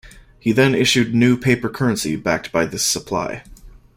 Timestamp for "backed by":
2.15-2.65